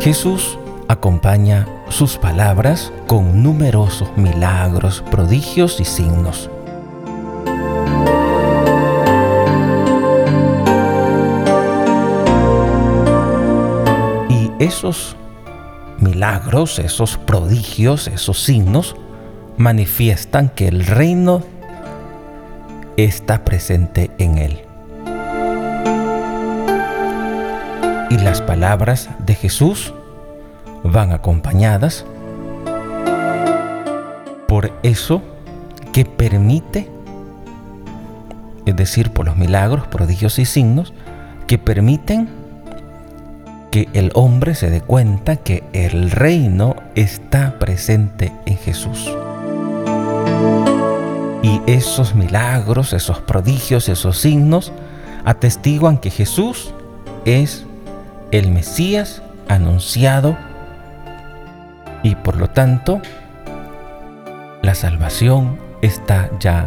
[0.00, 6.48] Jesús acompaña sus palabras con numerosos milagros, prodigios y signos.
[14.28, 15.16] Y esos
[15.98, 18.94] milagros, esos prodigios, esos signos,
[19.56, 21.42] manifiestan que el reino
[22.96, 24.67] está presente en él.
[28.10, 29.92] Y las palabras de Jesús
[30.82, 32.06] van acompañadas
[34.46, 35.22] por eso
[35.92, 36.88] que permite,
[38.64, 40.94] es decir, por los milagros, prodigios y signos,
[41.46, 42.28] que permiten
[43.70, 49.14] que el hombre se dé cuenta que el reino está presente en Jesús.
[51.42, 54.72] Y esos milagros, esos prodigios, esos signos
[55.26, 56.72] atestiguan que Jesús
[57.26, 57.66] es
[58.30, 60.36] el Mesías anunciado
[62.02, 63.00] y por lo tanto
[64.62, 66.64] la salvación está ya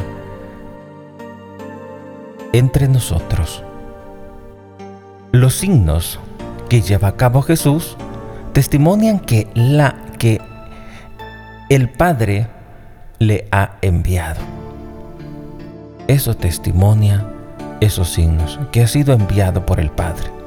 [2.53, 3.63] entre nosotros.
[5.31, 6.19] Los signos
[6.69, 7.95] que lleva a cabo Jesús
[8.53, 10.41] testimonian que la que
[11.69, 12.47] el Padre
[13.19, 14.41] le ha enviado.
[16.07, 17.25] Eso testimonia
[17.79, 20.40] esos signos, que ha sido enviado por el Padre.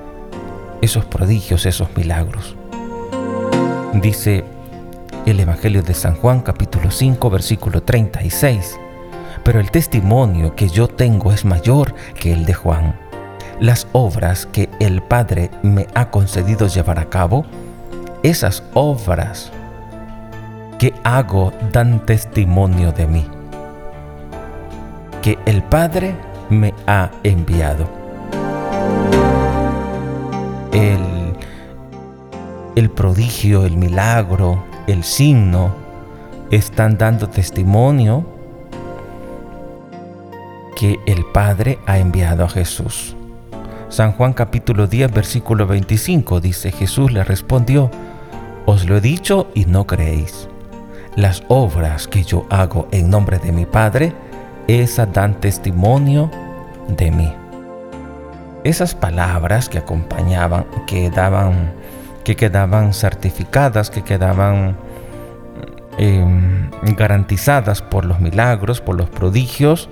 [0.81, 2.57] Esos prodigios, esos milagros.
[3.95, 4.45] Dice
[5.27, 8.79] el Evangelio de San Juan capítulo 5 versículo 36.
[9.45, 12.99] Pero el testimonio que yo tengo es mayor que el de Juan.
[13.61, 17.47] Las obras que el Padre me ha concedido llevar a cabo,
[18.23, 19.53] esas obras
[20.79, 23.27] que hago dan testimonio de mí,
[25.23, 26.15] que el Padre
[26.51, 28.04] me ha enviado.
[30.75, 31.37] El,
[32.91, 35.73] prodigio, el milagro, el signo
[36.51, 38.27] están dando testimonio
[40.75, 43.15] que el Padre ha enviado a Jesús.
[43.89, 47.93] San Juan capítulo 10 versículo 25 dice, Jesús le respondió,
[48.67, 50.49] os lo he dicho y no creéis.
[51.15, 54.13] Las obras que yo hago en nombre de mi Padre,
[54.67, 56.33] esas dan testimonio
[56.89, 57.44] de mí.
[58.65, 61.73] Esas palabras que acompañaban, que daban
[62.25, 64.77] que quedaban certificadas, que quedaban
[65.99, 69.89] em, garantizadas por los milagros, por los prodigios,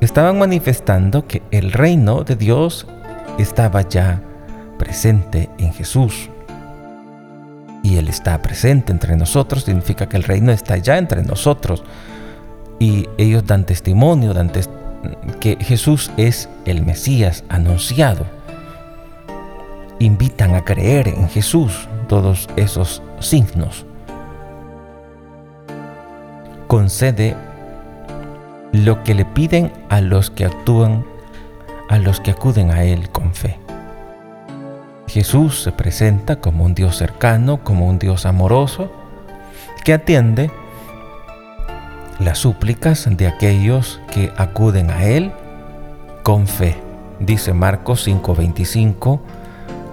[0.00, 2.86] estaban manifestando que el reino de Dios
[3.38, 4.22] estaba ya
[4.78, 6.30] presente en Jesús.
[7.82, 11.84] Y Él está presente entre nosotros, significa que el reino está ya entre nosotros.
[12.78, 14.50] Y ellos dan testimonio, dan
[15.40, 18.26] que Jesús es el Mesías anunciado
[20.00, 23.86] invitan a creer en Jesús todos esos signos.
[26.66, 27.36] Concede
[28.72, 31.04] lo que le piden a los que actúan,
[31.88, 33.58] a los que acuden a Él con fe.
[35.06, 38.90] Jesús se presenta como un Dios cercano, como un Dios amoroso,
[39.84, 40.50] que atiende
[42.20, 45.32] las súplicas de aquellos que acuden a Él
[46.22, 46.76] con fe.
[47.18, 49.20] Dice Marcos 5:25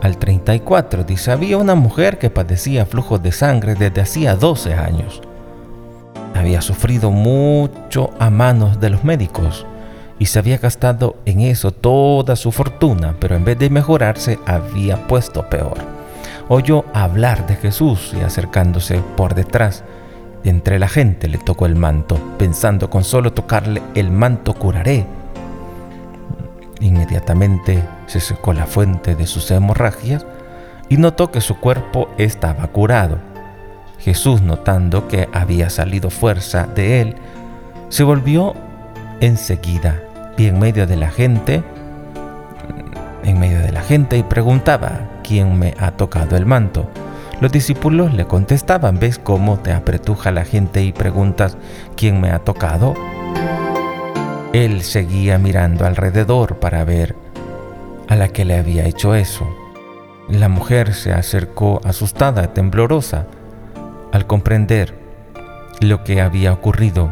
[0.02, 5.22] al 34 dice, había una mujer que padecía flujos de sangre desde hacía 12 años.
[6.36, 9.66] Había sufrido mucho a manos de los médicos
[10.20, 15.08] y se había gastado en eso toda su fortuna, pero en vez de mejorarse había
[15.08, 15.78] puesto peor.
[16.48, 19.84] Oyó hablar de Jesús y acercándose por detrás,
[20.44, 25.06] entre la gente le tocó el manto, pensando con solo tocarle el manto curaré.
[26.80, 30.26] Inmediatamente se secó la fuente de sus hemorragias
[30.90, 33.18] y notó que su cuerpo estaba curado.
[34.00, 37.16] Jesús, notando que había salido fuerza de él,
[37.90, 38.54] se volvió
[39.20, 40.02] enseguida
[40.38, 41.64] y en medio de la gente,
[43.24, 46.90] en medio de la gente y preguntaba, ¿quién me ha tocado el manto?
[47.40, 51.56] Los discípulos le contestaban, ¿ves cómo te apretuja la gente y preguntas,
[51.96, 52.96] ¿quién me ha tocado?
[54.54, 57.16] Él seguía mirando alrededor para ver
[58.08, 59.48] a la que le había hecho eso.
[60.28, 63.28] La mujer se acercó asustada, temblorosa.
[64.12, 64.96] Al comprender
[65.80, 67.12] lo que había ocurrido,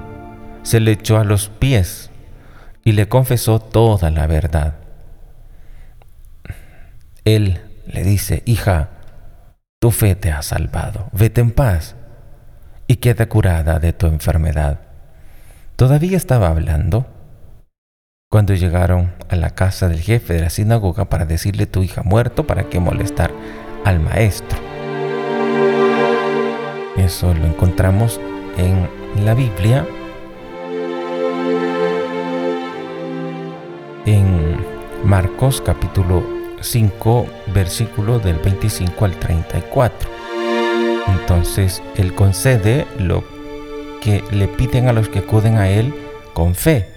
[0.64, 2.10] se le echó a los pies
[2.84, 4.76] y le confesó toda la verdad.
[7.26, 8.90] Él le dice, hija,
[9.86, 11.96] tu fe te ha salvado, vete en paz
[12.88, 14.80] y queda curada de tu enfermedad.
[15.76, 17.06] Todavía estaba hablando
[18.32, 22.48] cuando llegaron a la casa del jefe de la sinagoga para decirle tu hija muerto,
[22.48, 23.30] ¿para qué molestar
[23.84, 24.58] al maestro?
[26.98, 28.20] Eso lo encontramos
[28.58, 28.90] en
[29.24, 29.86] la Biblia,
[34.08, 34.66] en
[35.04, 36.35] Marcos capítulo
[36.66, 40.10] 5, versículo del 25 al 34.
[41.08, 43.24] Entonces Él concede lo
[44.02, 45.94] que le piden a los que acuden a Él
[46.34, 46.88] con fe.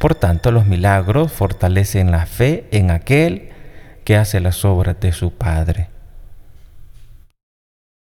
[0.00, 3.50] Por tanto, los milagros fortalecen la fe en aquel
[4.04, 5.88] que hace las obras de su Padre.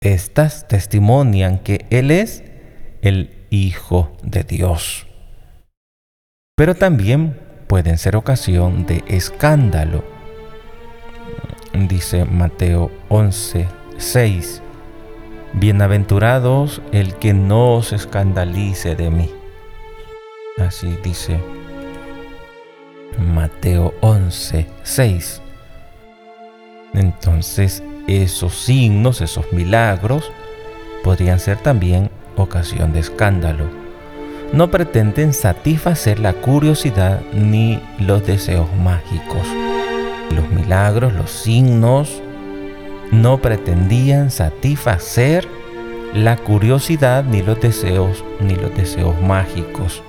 [0.00, 2.42] Estas testimonian que Él es
[3.02, 5.06] el Hijo de Dios.
[6.56, 10.11] Pero también pueden ser ocasión de escándalo.
[11.74, 13.66] Dice Mateo 11,
[13.96, 14.62] 6.
[15.54, 19.30] Bienaventurados el que no os escandalice de mí.
[20.58, 21.40] Así dice
[23.18, 25.40] Mateo 11, 6.
[26.92, 30.30] Entonces esos signos, esos milagros,
[31.02, 33.64] podrían ser también ocasión de escándalo.
[34.52, 39.71] No pretenden satisfacer la curiosidad ni los deseos mágicos.
[40.34, 42.22] Los milagros, los signos,
[43.10, 45.46] no pretendían satisfacer
[46.14, 50.02] la curiosidad ni los deseos ni los deseos mágicos.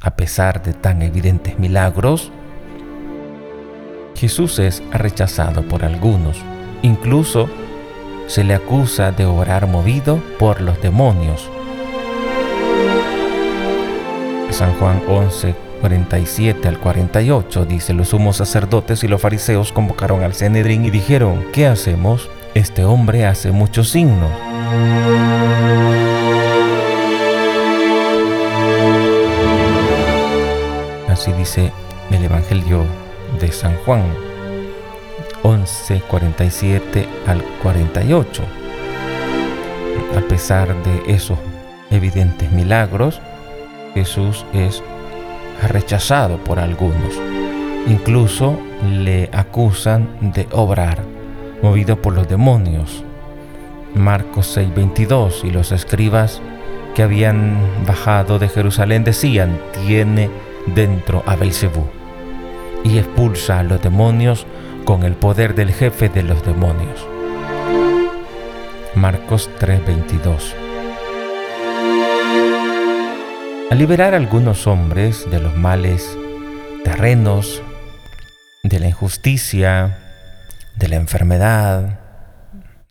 [0.00, 2.30] A pesar de tan evidentes milagros,
[4.14, 6.38] Jesús es rechazado por algunos.
[6.82, 7.48] Incluso
[8.26, 11.48] se le acusa de orar movido por los demonios.
[14.50, 20.34] San Juan 11, 47 al 48 dice, los sumos sacerdotes y los fariseos convocaron al
[20.34, 22.28] Cenedrín y dijeron, ¿qué hacemos?
[22.54, 24.30] Este hombre hace muchos signos.
[31.08, 31.72] Así dice
[32.10, 32.84] el Evangelio
[33.40, 34.02] de San Juan
[35.42, 38.42] 11, 47 al 48.
[40.16, 41.38] A pesar de esos
[41.90, 43.20] evidentes milagros,
[43.94, 44.82] Jesús es
[45.66, 47.14] rechazado por algunos.
[47.86, 50.98] Incluso le acusan de obrar,
[51.62, 53.04] movido por los demonios.
[53.94, 56.40] Marcos 6:22 y los escribas
[56.94, 60.30] que habían bajado de Jerusalén decían, tiene
[60.66, 61.86] dentro a Belcebú
[62.84, 64.46] y expulsa a los demonios
[64.84, 67.06] con el poder del jefe de los demonios.
[68.94, 70.67] Marcos 3:22
[73.70, 76.16] Al liberar a algunos hombres de los males
[76.84, 77.62] terrenos,
[78.62, 79.98] de la injusticia,
[80.76, 82.00] de la enfermedad,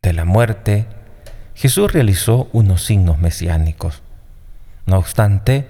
[0.04, 0.86] de la muerte,
[1.56, 4.04] Jesús realizó unos signos mesiánicos.
[4.86, 5.68] No obstante,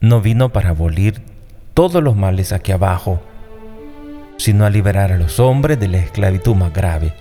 [0.00, 1.22] no vino para abolir
[1.72, 3.22] todos los males aquí abajo,
[4.36, 7.12] sino a liberar a los hombres de la esclavitud más grave,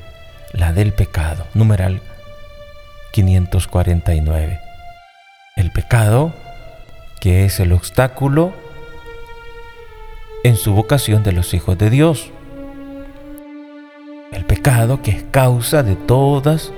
[0.52, 1.46] la del pecado.
[1.54, 2.02] Numeral
[3.12, 4.60] 549.
[5.56, 6.34] El pecado,
[7.25, 8.54] que es el obstáculo
[10.44, 12.30] en su vocación de los hijos de Dios.
[14.31, 16.72] El pecado que es causa de todas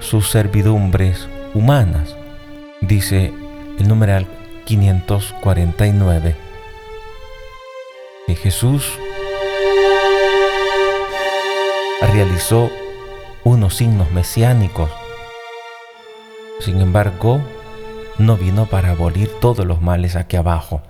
[0.00, 2.16] sus servidumbres humanas,
[2.80, 3.30] dice
[3.78, 4.26] el numeral
[4.64, 6.34] 549
[8.26, 8.90] que Jesús
[12.00, 12.70] realizó
[13.44, 14.88] unos signos mesiánicos.
[16.60, 17.42] Sin embargo,
[18.18, 20.82] no vino para abolir todos los males aquí abajo.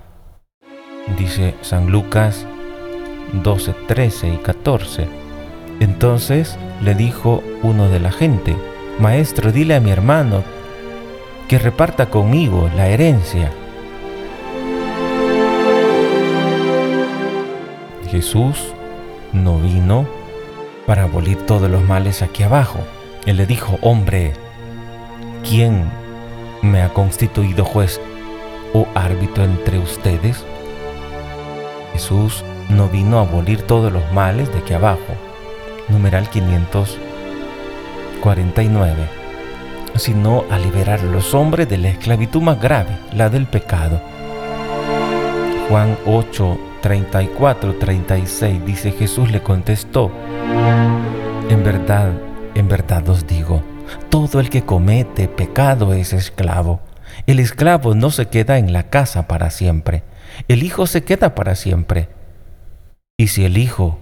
[1.19, 2.47] Dice San Lucas
[3.33, 5.09] 12, 13 y 14.
[5.81, 8.57] Entonces le dijo uno de la gente,
[8.99, 10.43] Maestro, dile a mi hermano
[11.49, 13.51] que reparta conmigo la herencia.
[18.11, 18.73] Jesús
[19.33, 20.07] no vino
[20.87, 22.79] para abolir todos los males aquí abajo.
[23.27, 24.33] Él le dijo, hombre,
[25.47, 25.91] ¿quién
[26.63, 28.01] me ha constituido juez
[28.73, 30.45] o árbitro entre ustedes?
[31.93, 35.15] Jesús no vino a abolir todos los males de aquí abajo.
[35.89, 39.27] Numeral 549
[39.99, 44.01] sino a liberar a los hombres de la esclavitud más grave, la del pecado.
[45.69, 50.11] Juan 8, 34, 36 dice Jesús le contestó,
[51.49, 52.13] en verdad,
[52.55, 53.63] en verdad os digo,
[54.11, 56.81] todo el que comete pecado es esclavo.
[57.27, 60.03] El esclavo no se queda en la casa para siempre,
[60.49, 62.09] el Hijo se queda para siempre.
[63.17, 63.99] Y si el Hijo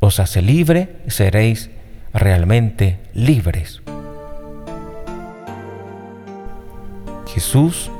[0.00, 1.70] os hace libre, seréis
[2.12, 3.82] realmente libres.
[7.26, 7.90] Jesús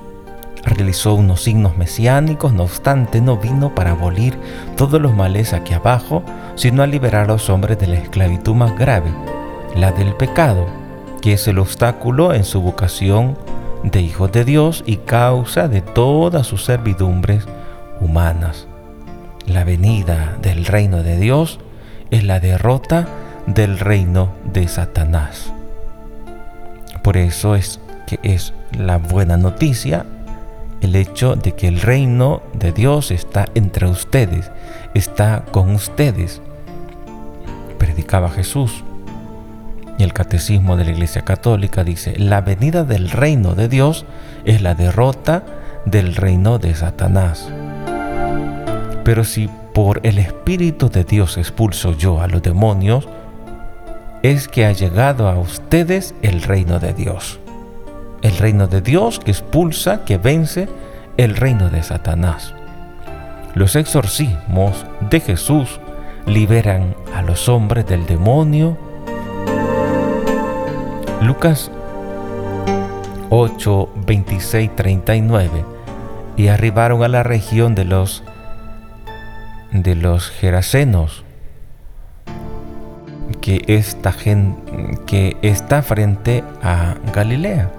[0.65, 4.39] realizó unos signos mesiánicos, no obstante no vino para abolir
[4.77, 6.23] todos los males aquí abajo,
[6.55, 9.11] sino a liberar a los hombres de la esclavitud más grave,
[9.77, 10.67] la del pecado,
[11.21, 13.37] que es el obstáculo en su vocación
[13.83, 17.45] de hijos de Dios y causa de todas sus servidumbres
[18.01, 18.67] humanas.
[19.47, 21.59] La venida del reino de Dios
[22.11, 23.09] es la derrota
[23.47, 25.53] del reino de Satanás.
[27.03, 30.05] Por eso es que es la buena noticia
[30.81, 34.51] el hecho de que el reino de Dios está entre ustedes,
[34.95, 36.41] está con ustedes.
[37.79, 38.85] Predicaba Jesús.
[39.99, 44.07] Y el catecismo de la Iglesia Católica dice, la venida del reino de Dios
[44.45, 45.43] es la derrota
[45.85, 47.51] del reino de Satanás.
[49.05, 53.09] Pero si por el Espíritu de Dios expulso yo a los demonios,
[54.23, 57.41] es que ha llegado a ustedes el reino de Dios.
[58.23, 60.69] El reino de Dios que expulsa, que vence
[61.17, 62.55] el reino de Satanás.
[63.55, 65.81] Los exorcismos de Jesús
[66.27, 68.77] liberan a los hombres del demonio.
[71.21, 71.71] Lucas
[73.31, 75.65] 8, 26, 39.
[76.37, 78.23] Y arribaron a la región de los
[79.73, 81.25] de los Gerasenos,
[83.41, 84.15] que, esta
[85.07, 87.71] que está frente a Galilea.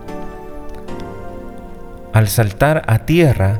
[2.14, 3.60] Al saltar a tierra,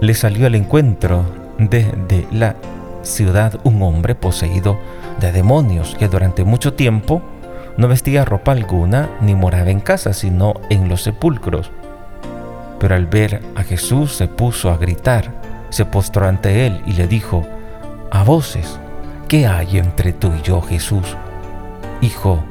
[0.00, 1.24] le salió al encuentro
[1.58, 2.56] desde la
[3.02, 4.78] ciudad un hombre poseído
[5.20, 7.22] de demonios que durante mucho tiempo
[7.76, 11.70] no vestía ropa alguna ni moraba en casa, sino en los sepulcros.
[12.78, 15.32] Pero al ver a Jesús se puso a gritar,
[15.70, 17.46] se postró ante él y le dijo,
[18.10, 18.78] a voces,
[19.28, 21.16] ¿qué hay entre tú y yo, Jesús?
[22.00, 22.44] Hijo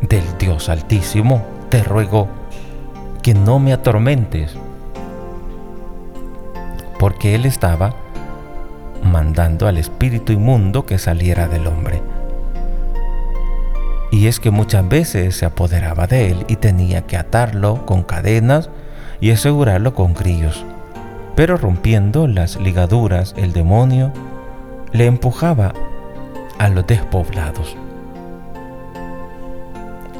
[0.00, 2.28] del Dios Altísimo, te ruego
[3.22, 4.54] que no me atormentes,
[6.98, 7.94] porque él estaba
[9.02, 12.00] mandando al espíritu inmundo que saliera del hombre.
[14.10, 18.70] Y es que muchas veces se apoderaba de él y tenía que atarlo con cadenas
[19.20, 20.64] y asegurarlo con grillos.
[21.34, 24.12] Pero rompiendo las ligaduras, el demonio
[24.92, 25.74] le empujaba
[26.58, 27.76] a los despoblados.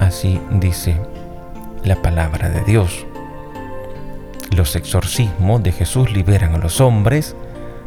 [0.00, 0.96] Así dice
[1.84, 3.06] la palabra de Dios.
[4.54, 7.34] Los exorcismos de Jesús liberan a los hombres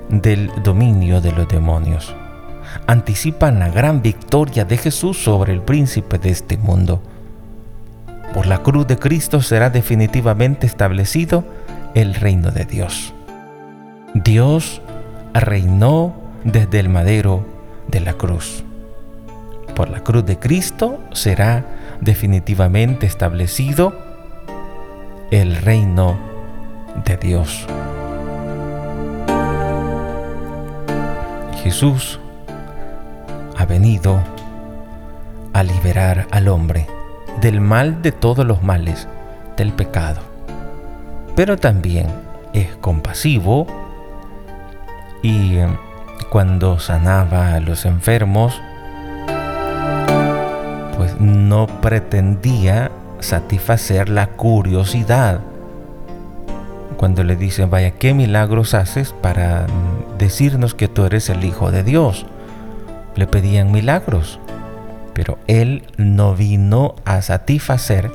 [0.09, 2.15] del dominio de los demonios.
[2.87, 7.01] Anticipan la gran victoria de Jesús sobre el príncipe de este mundo.
[8.33, 11.43] Por la cruz de Cristo será definitivamente establecido
[11.95, 13.13] el reino de Dios.
[14.13, 14.81] Dios
[15.33, 17.45] reinó desde el madero
[17.87, 18.63] de la cruz.
[19.75, 21.65] Por la cruz de Cristo será
[22.01, 23.93] definitivamente establecido
[25.31, 26.17] el reino
[27.05, 27.65] de Dios.
[31.63, 32.19] Jesús
[33.69, 34.19] venido
[35.53, 36.87] a liberar al hombre
[37.39, 39.07] del mal de todos los males,
[39.55, 40.21] del pecado.
[41.35, 42.07] Pero también
[42.53, 43.67] es compasivo
[45.21, 45.67] y eh,
[46.29, 48.59] cuando sanaba a los enfermos,
[51.19, 55.41] no pretendía satisfacer la curiosidad.
[56.97, 59.65] Cuando le dicen, vaya, ¿qué milagros haces para
[60.17, 62.25] decirnos que tú eres el Hijo de Dios?
[63.15, 64.39] Le pedían milagros,
[65.13, 68.11] pero él no vino a satisfacer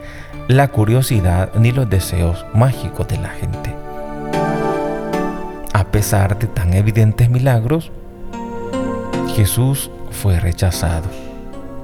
[0.49, 3.75] la curiosidad ni los deseos mágicos de la gente.
[5.73, 7.91] A pesar de tan evidentes milagros,
[9.35, 11.09] Jesús fue rechazado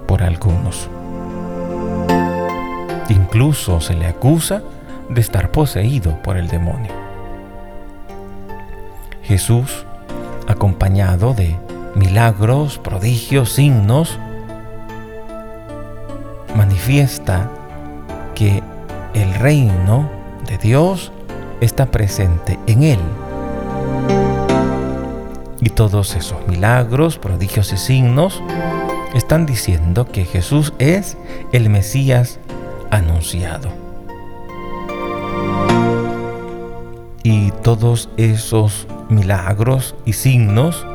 [0.07, 0.89] por algunos.
[3.09, 4.63] Incluso se le acusa
[5.09, 6.93] de estar poseído por el demonio.
[9.23, 9.85] Jesús,
[10.47, 11.57] acompañado de
[11.95, 14.19] milagros, prodigios, signos,
[16.57, 17.51] manifiesta
[18.35, 18.63] que
[19.15, 20.09] el reino
[20.47, 21.13] de Dios
[21.61, 22.99] está presente en él.
[25.61, 28.43] Y todos esos milagros, prodigios y signos
[29.15, 31.19] están diciendo que Jesús es
[31.53, 32.39] el Mesías
[32.91, 33.71] anunciado.
[37.23, 40.87] Y todos esos milagros y signos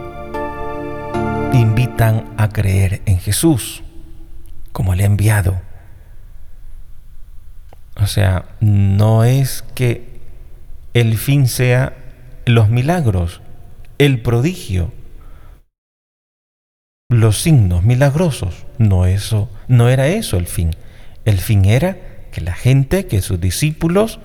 [1.56, 3.84] invitan a creer en Jesús
[4.72, 5.62] como el enviado.
[7.96, 10.20] O sea, no es que
[10.94, 11.94] el fin sea
[12.46, 13.42] los milagros,
[13.98, 14.92] el prodigio,
[17.10, 18.66] los signos milagrosos.
[18.78, 20.76] No eso, no era eso el fin.
[21.24, 21.98] El fin era
[22.32, 24.20] que la gente, que sus discípulos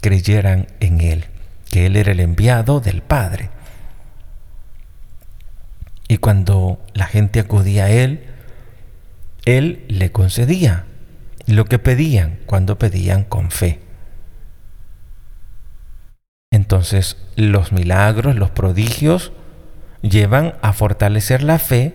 [0.00, 1.26] creyeran en Él,
[1.70, 3.50] que Él era el enviado del Padre.
[6.08, 8.24] Y cuando la gente acudía a Él,
[9.44, 10.86] Él le concedía
[11.46, 13.80] lo que pedían cuando pedían con fe.
[16.50, 19.32] Entonces los milagros, los prodigios,
[20.02, 21.94] llevan a fortalecer la fe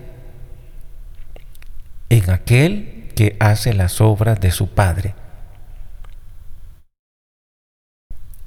[2.08, 5.14] en aquel que hace las obras de su Padre.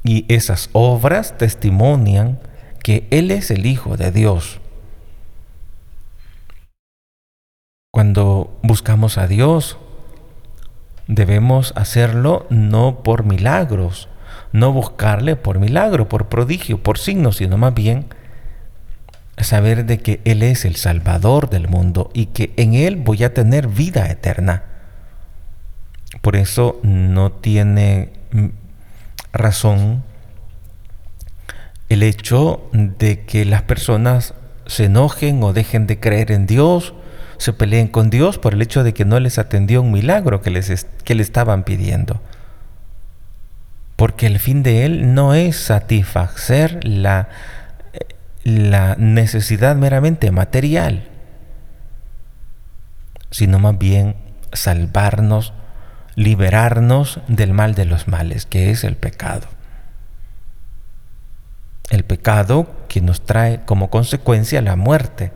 [0.04, 2.40] Y esas obras testimonian
[2.82, 4.62] que Él es el Hijo de Dios.
[7.92, 9.78] Cuando buscamos a Dios,
[11.08, 14.10] debemos hacerlo no por milagros,
[14.52, 18.06] no buscarle por milagro, por prodigio, por signo, sino más bien
[19.38, 23.34] saber de que Él es el Salvador del mundo y que en Él voy a
[23.34, 24.64] tener vida eterna.
[26.22, 28.14] Por eso no tiene
[29.32, 30.04] razón
[31.90, 34.34] el hecho de que las personas
[34.66, 36.94] se enojen o dejen de creer en Dios,
[37.38, 40.50] se peleen con Dios por el hecho de que no les atendió un milagro que,
[40.50, 42.22] les que le estaban pidiendo.
[43.96, 47.30] Porque el fin de Él no es satisfacer la,
[48.44, 51.08] la necesidad meramente material,
[53.32, 54.16] sino más bien
[54.54, 55.54] salvarnos,
[56.16, 59.48] liberarnos del mal de los males, que es el pecado.
[61.90, 65.32] El pecado que nos trae como consecuencia la muerte.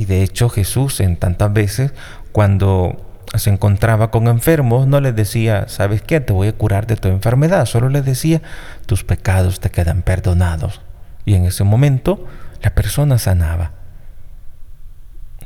[0.00, 1.92] Y de hecho Jesús en tantas veces
[2.32, 6.20] cuando se encontraba con enfermos no les decía, ¿sabes qué?
[6.20, 7.66] Te voy a curar de tu enfermedad.
[7.66, 8.40] Solo les decía,
[8.86, 10.80] tus pecados te quedan perdonados.
[11.26, 12.26] Y en ese momento
[12.62, 13.72] la persona sanaba.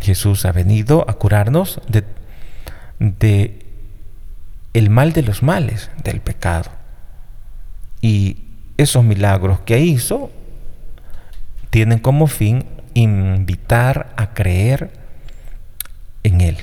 [0.00, 2.04] Jesús ha venido a curarnos de,
[3.00, 3.66] de
[4.73, 6.70] el mal de los males, del pecado.
[8.00, 8.44] Y
[8.76, 10.30] esos milagros que hizo
[11.70, 14.90] tienen como fin invitar a creer
[16.22, 16.59] en Él.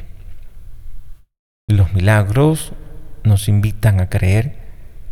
[1.68, 2.74] Los milagros
[3.24, 4.56] nos invitan a creer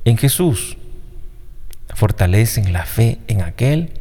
[0.05, 0.77] en Jesús,
[1.93, 3.93] fortalecen la fe en aquel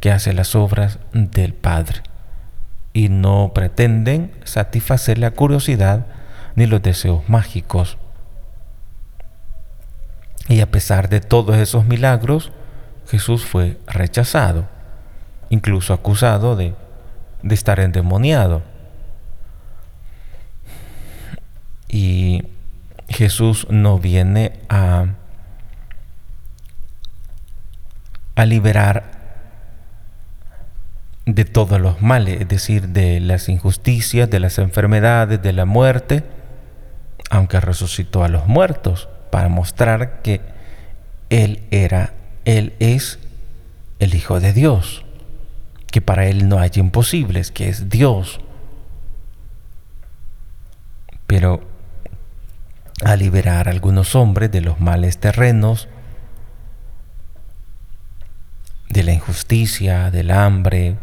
[0.00, 2.02] que hace las obras del Padre
[2.92, 6.06] y no pretenden satisfacer la curiosidad
[6.54, 7.98] ni los deseos mágicos.
[10.48, 12.52] Y a pesar de todos esos milagros,
[13.08, 14.68] Jesús fue rechazado,
[15.48, 16.74] incluso acusado de,
[17.42, 18.62] de estar endemoniado.
[21.88, 22.44] Y
[23.08, 25.06] Jesús no viene a,
[28.34, 29.16] a liberar
[31.24, 36.22] de todos los males, es decir, de las injusticias, de las enfermedades, de la muerte,
[37.30, 40.40] aunque resucitó a los muertos para mostrar que
[41.30, 42.12] Él era,
[42.44, 43.18] Él es
[43.98, 45.05] el Hijo de Dios,
[45.90, 48.40] que para Él no hay imposibles, que es Dios.
[51.26, 51.62] Pero
[53.04, 55.88] a liberar a algunos hombres de los males terrenos,
[58.88, 60.96] de la injusticia, del hambre,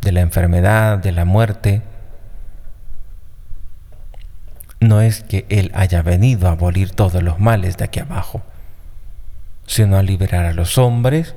[0.00, 1.82] de la enfermedad, de la muerte,
[4.80, 8.42] no es que Él haya venido a abolir todos los males de aquí abajo,
[9.66, 11.34] sino a liberar a los hombres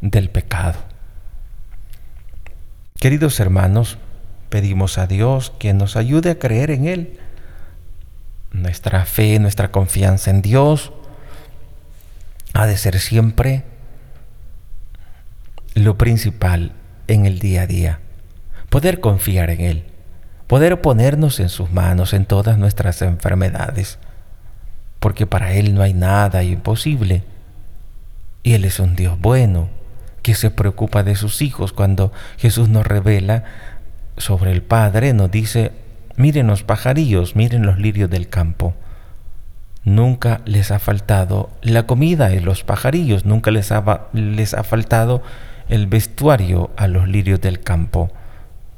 [0.00, 0.87] del pecado.
[2.98, 3.98] Queridos hermanos,
[4.48, 7.18] pedimos a Dios que nos ayude a creer en Él.
[8.50, 10.92] Nuestra fe, nuestra confianza en Dios
[12.54, 13.64] ha de ser siempre
[15.74, 16.72] lo principal
[17.06, 18.00] en el día a día.
[18.68, 19.84] Poder confiar en Él
[20.48, 23.98] poder ponernos en sus manos en todas nuestras enfermedades,
[24.98, 27.22] porque para Él no hay nada imposible.
[28.42, 29.68] Y Él es un Dios bueno,
[30.28, 31.72] que se preocupa de sus hijos.
[31.72, 33.44] Cuando Jesús nos revela
[34.18, 35.72] sobre el Padre, nos dice,
[36.16, 38.74] miren los pajarillos, miren los lirios del campo.
[39.84, 45.22] Nunca les ha faltado la comida y los pajarillos, nunca les ha, les ha faltado
[45.70, 48.10] el vestuario a los lirios del campo.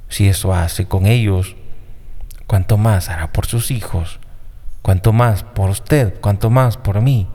[0.08, 1.56] Si eso hace con ellos,
[2.46, 4.20] cuanto más hará por sus hijos,
[4.82, 7.26] cuanto más por usted, cuanto más por mí.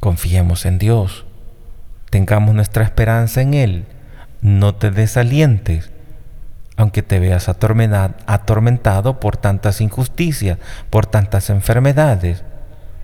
[0.00, 1.25] Confiemos en Dios,
[2.16, 3.84] tengamos nuestra esperanza en Él,
[4.40, 5.90] no te desalientes,
[6.78, 10.56] aunque te veas atormentado por tantas injusticias,
[10.88, 12.42] por tantas enfermedades,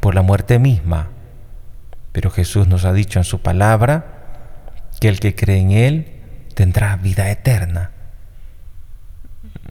[0.01, 1.11] por la muerte misma.
[2.13, 4.07] Pero Jesús nos ha dicho en su palabra
[4.99, 6.21] que el que cree en Él
[6.55, 7.91] tendrá vida eterna.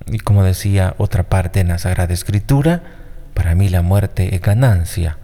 [0.06, 2.84] Y como decía otra parte en la Sagrada Escritura,
[3.34, 5.18] para mí la muerte es ganancia,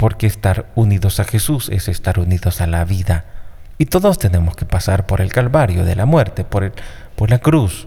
[0.00, 3.26] porque estar unidos a Jesús es estar unidos a la vida.
[3.76, 6.72] Y todos tenemos que pasar por el Calvario de la muerte, por, el,
[7.16, 7.86] por la cruz.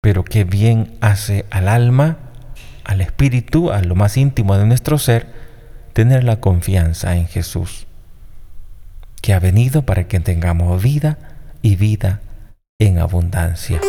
[0.00, 2.18] pero qué bien hace al alma,
[2.84, 5.26] al espíritu, a lo más íntimo de nuestro ser,
[5.92, 7.88] tener la confianza en Jesús,
[9.22, 11.18] que ha venido para que tengamos vida
[11.62, 12.20] y vida
[12.78, 13.80] en abundancia.